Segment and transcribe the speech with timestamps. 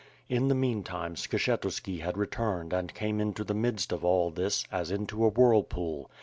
[0.29, 4.89] In the meantime, Skshetuski had returned and came into the midst of all this, as
[4.89, 6.09] into a whirlpool.